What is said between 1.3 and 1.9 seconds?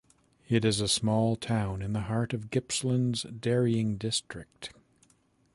town